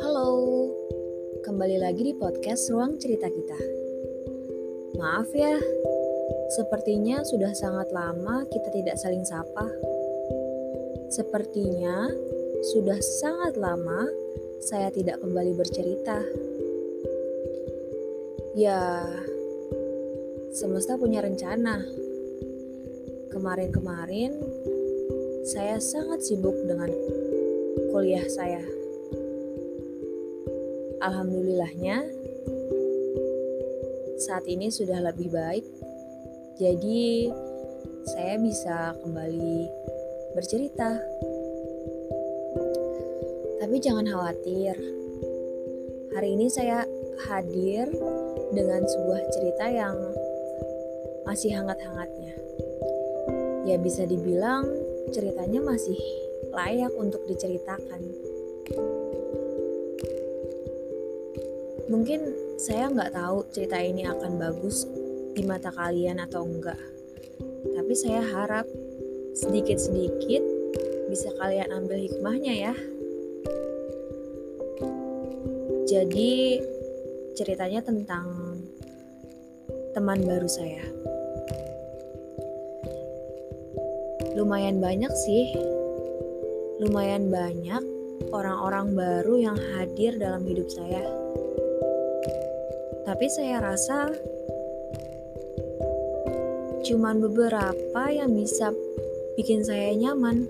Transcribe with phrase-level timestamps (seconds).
[0.00, 0.32] Halo,
[1.44, 3.60] kembali lagi di podcast Ruang Cerita Kita.
[4.96, 5.60] Maaf ya,
[6.56, 9.68] sepertinya sudah sangat lama kita tidak saling sapa.
[11.12, 12.08] Sepertinya
[12.72, 14.08] sudah sangat lama
[14.64, 16.24] saya tidak kembali bercerita.
[18.56, 19.04] Ya,
[20.56, 21.84] semesta punya rencana.
[23.30, 24.32] Kemarin-kemarin
[25.50, 26.94] saya sangat sibuk dengan
[27.90, 28.62] kuliah saya.
[31.02, 32.06] Alhamdulillahnya,
[34.14, 35.66] saat ini sudah lebih baik.
[36.54, 37.34] Jadi,
[38.14, 39.66] saya bisa kembali
[40.38, 41.02] bercerita.
[43.58, 44.78] Tapi jangan khawatir.
[46.14, 46.86] Hari ini saya
[47.26, 47.90] hadir
[48.54, 49.98] dengan sebuah cerita yang
[51.26, 52.38] masih hangat-hangatnya.
[53.66, 54.79] Ya bisa dibilang
[55.10, 55.98] ceritanya masih
[56.54, 58.02] layak untuk diceritakan.
[61.90, 62.20] Mungkin
[62.54, 64.86] saya nggak tahu cerita ini akan bagus
[65.34, 66.78] di mata kalian atau enggak.
[67.74, 68.66] Tapi saya harap
[69.34, 70.42] sedikit-sedikit
[71.10, 72.74] bisa kalian ambil hikmahnya ya.
[75.90, 76.62] Jadi
[77.34, 78.26] ceritanya tentang
[79.90, 81.09] teman baru saya.
[84.34, 85.54] Lumayan banyak sih.
[86.82, 87.82] Lumayan banyak
[88.30, 91.30] orang-orang baru yang hadir dalam hidup saya
[93.10, 94.06] tapi saya rasa
[96.86, 98.70] cuman beberapa yang bisa
[99.34, 100.46] bikin saya nyaman.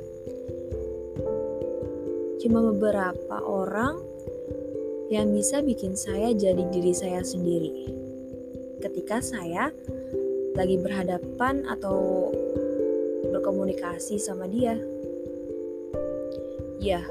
[2.44, 4.04] Cuma beberapa orang
[5.08, 7.88] yang bisa bikin saya jadi diri saya sendiri.
[8.84, 9.72] Ketika saya
[10.52, 12.28] lagi berhadapan atau
[13.30, 14.74] berkomunikasi sama dia.
[16.80, 17.04] Ya,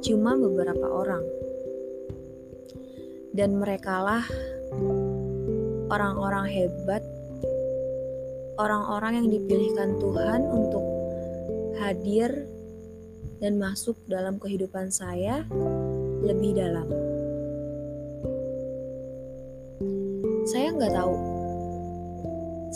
[0.00, 1.24] cuma beberapa orang.
[3.32, 4.24] Dan merekalah
[5.88, 7.02] orang-orang hebat,
[8.60, 10.84] orang-orang yang dipilihkan Tuhan untuk
[11.80, 12.48] hadir
[13.40, 15.42] dan masuk dalam kehidupan saya
[16.22, 16.86] lebih dalam.
[20.46, 21.16] Saya nggak tahu,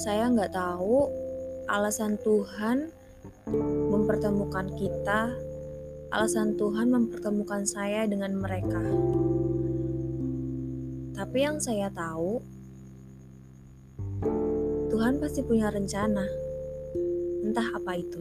[0.01, 1.26] saya nggak tahu
[1.67, 2.91] alasan Tuhan
[3.91, 5.35] mempertemukan kita,
[6.15, 8.83] alasan Tuhan mempertemukan saya dengan mereka.
[11.17, 12.39] Tapi yang saya tahu,
[14.95, 16.27] Tuhan pasti punya rencana.
[17.43, 18.21] Entah apa itu.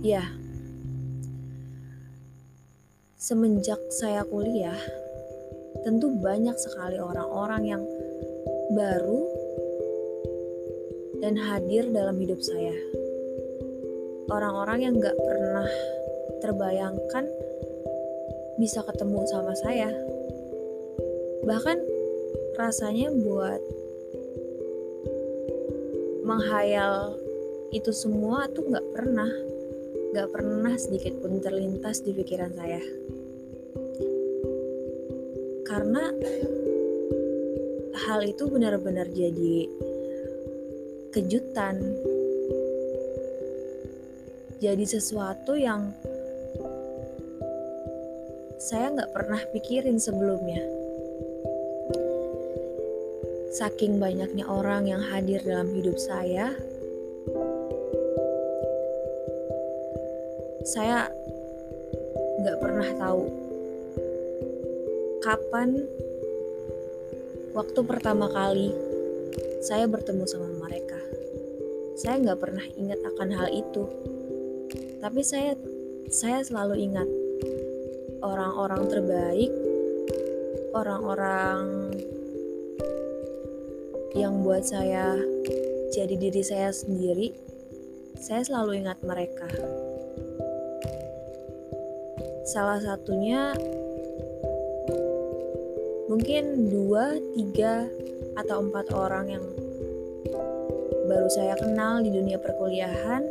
[0.00, 0.24] Ya,
[3.20, 4.80] semenjak saya kuliah,
[5.84, 7.82] tentu banyak sekali orang-orang yang
[8.72, 9.39] baru
[11.20, 12.72] dan hadir dalam hidup saya.
[14.32, 15.68] Orang-orang yang gak pernah
[16.40, 17.24] terbayangkan
[18.56, 19.88] bisa ketemu sama saya.
[21.44, 21.78] Bahkan
[22.56, 23.60] rasanya buat
[26.24, 27.16] menghayal
[27.72, 29.30] itu semua tuh nggak pernah,
[30.12, 32.82] nggak pernah sedikit pun terlintas di pikiran saya.
[35.64, 36.12] Karena
[38.06, 39.70] hal itu benar-benar jadi
[41.10, 41.74] kejutan,
[44.62, 45.90] jadi sesuatu yang
[48.62, 50.62] saya nggak pernah pikirin sebelumnya.
[53.50, 56.54] Saking banyaknya orang yang hadir dalam hidup saya,
[60.62, 61.10] saya
[62.40, 63.22] nggak pernah tahu
[65.26, 65.84] kapan
[67.52, 68.89] waktu pertama kali
[69.64, 70.98] saya bertemu sama mereka.
[72.00, 73.84] Saya nggak pernah ingat akan hal itu,
[75.04, 75.52] tapi saya
[76.10, 77.08] saya selalu ingat
[78.24, 79.52] orang-orang terbaik,
[80.72, 81.92] orang-orang
[84.16, 85.14] yang buat saya
[85.90, 87.34] jadi diri saya sendiri,
[88.18, 89.46] saya selalu ingat mereka.
[92.50, 93.54] Salah satunya
[96.10, 97.86] mungkin dua, tiga,
[98.34, 99.46] atau empat orang yang
[101.06, 103.22] baru saya kenal di dunia perkuliahan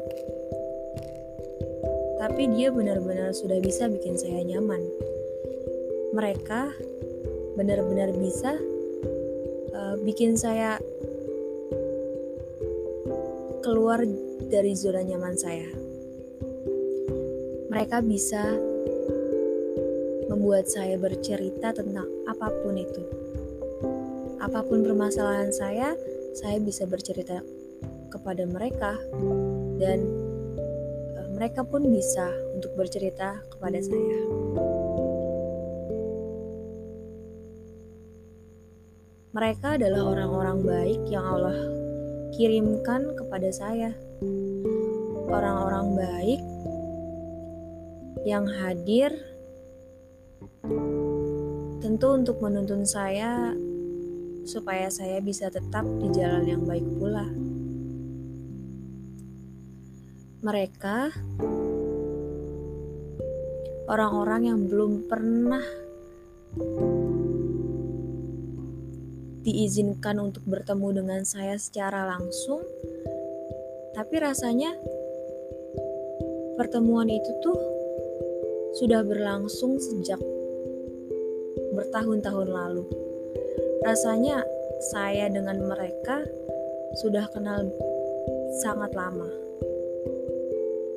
[2.20, 4.84] tapi dia benar-benar sudah bisa bikin saya nyaman.
[6.12, 6.76] Mereka
[7.56, 8.60] benar-benar bisa
[9.72, 10.84] uh, bikin saya
[13.64, 14.04] keluar
[14.52, 15.72] dari zona nyaman saya.
[17.72, 18.44] Mereka bisa
[20.28, 23.04] membuat saya bercerita tentang apa pun itu.
[24.40, 25.92] Apa pun permasalahan saya,
[26.32, 27.44] saya bisa bercerita
[28.08, 28.96] kepada mereka
[29.76, 30.08] dan
[31.20, 34.20] uh, mereka pun bisa untuk bercerita kepada saya.
[39.36, 41.60] Mereka adalah orang-orang baik yang Allah
[42.40, 43.92] kirimkan kepada saya.
[45.28, 46.42] Orang-orang baik
[48.24, 49.12] yang hadir
[51.80, 53.56] tentu untuk menuntun saya
[54.44, 57.24] supaya saya bisa tetap di jalan yang baik pula.
[60.44, 60.98] Mereka
[63.88, 65.64] orang-orang yang belum pernah
[69.48, 72.60] diizinkan untuk bertemu dengan saya secara langsung,
[73.96, 74.76] tapi rasanya
[76.60, 77.60] pertemuan itu tuh
[78.76, 80.20] sudah berlangsung sejak
[81.80, 82.84] bertahun-tahun lalu.
[83.88, 84.44] Rasanya
[84.92, 86.28] saya dengan mereka
[87.00, 87.72] sudah kenal
[88.60, 89.31] sangat lama.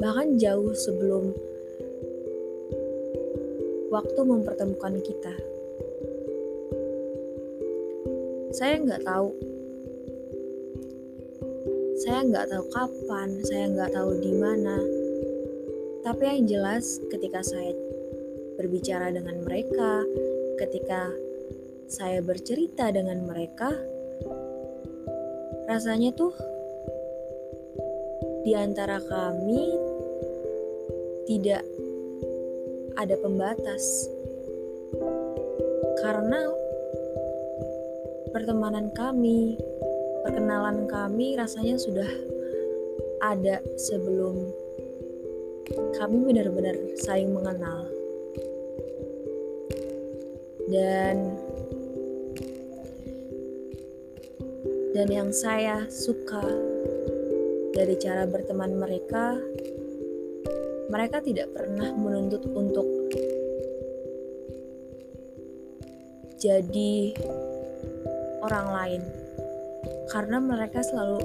[0.02, 1.31] Bahkan jauh sebelum
[3.94, 5.34] waktu mempertemukan kita.
[8.50, 9.31] Saya nggak tahu.
[12.02, 14.82] Saya nggak tahu kapan, saya nggak tahu di mana.
[16.02, 17.70] Tapi yang jelas ketika saya
[18.58, 20.02] berbicara dengan mereka,
[20.58, 21.12] ketika
[21.88, 23.72] saya bercerita dengan mereka,
[25.69, 26.32] rasanya tuh
[28.43, 29.76] di antara kami
[31.28, 31.62] tidak
[32.99, 34.10] ada pembatas.
[36.02, 36.50] Karena
[38.34, 39.55] pertemanan kami,
[40.26, 42.10] perkenalan kami rasanya sudah
[43.22, 44.50] ada sebelum
[45.94, 48.01] kami benar-benar saling mengenal.
[50.70, 51.17] Dan
[54.93, 56.44] dan yang saya suka
[57.73, 59.41] dari cara berteman mereka,
[60.93, 62.85] mereka tidak pernah menuntut untuk
[66.37, 67.17] jadi
[68.44, 69.03] orang lain
[70.12, 71.25] karena mereka selalu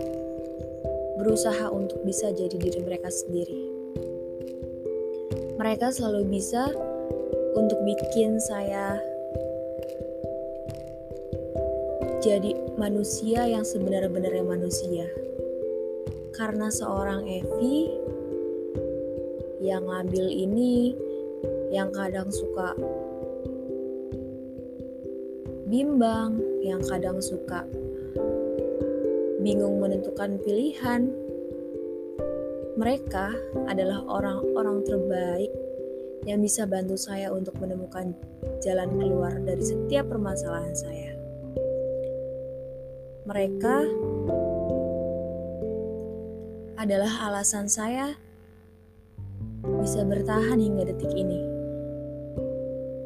[1.19, 3.61] berusaha untuk bisa jadi diri mereka sendiri.
[5.59, 6.71] Mereka selalu bisa
[7.57, 9.01] untuk bikin saya
[12.17, 15.05] jadi manusia yang sebenar-benarnya manusia.
[16.33, 17.93] Karena seorang Evi
[19.61, 20.93] yang ngambil ini,
[21.73, 22.73] yang kadang suka
[25.67, 27.65] bimbang, yang kadang suka
[29.41, 31.09] bingung menentukan pilihan.
[32.77, 33.33] Mereka
[33.65, 35.49] adalah orang-orang terbaik
[36.29, 38.13] yang bisa bantu saya untuk menemukan
[38.61, 41.16] jalan keluar dari setiap permasalahan saya.
[43.27, 43.75] Mereka
[46.79, 48.15] adalah alasan saya
[49.83, 51.43] bisa bertahan hingga detik ini.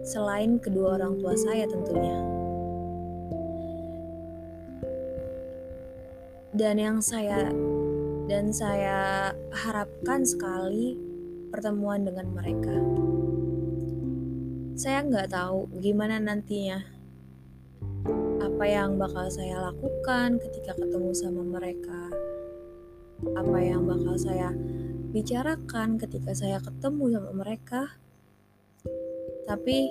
[0.05, 2.41] Selain kedua orang tua saya tentunya.
[6.51, 7.47] dan yang saya
[8.27, 10.99] dan saya harapkan sekali
[11.47, 12.75] pertemuan dengan mereka.
[14.75, 17.00] Saya nggak tahu gimana nantinya
[18.61, 22.13] apa yang bakal saya lakukan ketika ketemu sama mereka,
[23.33, 24.53] apa yang bakal saya
[25.09, 27.89] bicarakan ketika saya ketemu sama mereka.
[29.49, 29.89] Tapi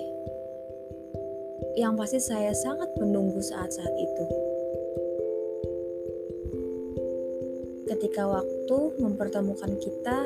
[1.75, 4.25] yang pasti saya sangat menunggu saat-saat itu.
[7.91, 10.19] ketika waktu mempertemukan kita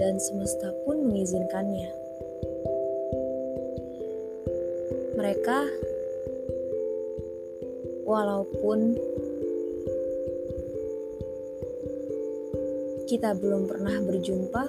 [0.00, 1.92] dan semesta pun mengizinkannya.
[5.20, 5.89] Mereka,
[8.10, 8.98] walaupun
[13.06, 14.64] kita belum pernah berjumpa,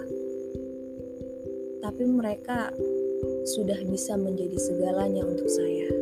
[1.82, 2.70] tapi mereka
[3.50, 6.01] sudah bisa menjadi segalanya untuk saya.